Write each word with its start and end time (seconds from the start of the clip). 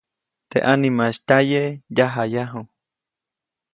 Teʼ 0.49 0.63
ʼanimaʼis 0.67 1.17
tyaye, 1.27 1.61
yajayaju. 1.95 2.61